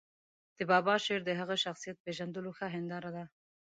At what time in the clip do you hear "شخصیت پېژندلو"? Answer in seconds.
1.63-2.51